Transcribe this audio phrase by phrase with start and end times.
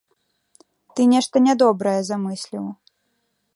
[0.95, 2.65] Ты нешта нядобрае замысліў.